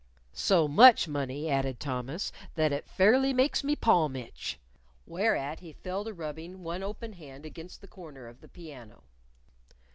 [0.33, 4.57] "So much money," added Thomas, "that it fairly makes me palm itch."
[5.05, 9.03] Whereat he fell to rubbing one open hand against a corner of the piano.